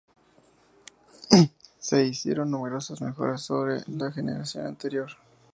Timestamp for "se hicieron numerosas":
1.77-3.01